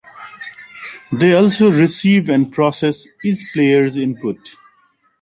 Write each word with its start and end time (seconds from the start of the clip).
They 1.11 1.35
also 1.35 1.71
receive 1.71 2.27
and 2.27 2.51
process 2.51 3.07
each 3.23 3.51
player's 3.53 3.97
input. 3.97 4.55